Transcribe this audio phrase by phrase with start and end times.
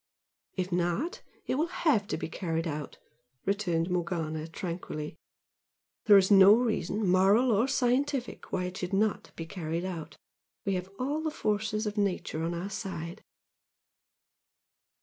[0.55, 2.97] "If not, it will HAVE to be carried out"
[3.45, 5.15] returned Morgana, tranquilly
[6.05, 10.15] "There is no reason, moral or scientific, why it should NOT be carried out
[10.65, 13.21] we have all the forces of Nature on our side."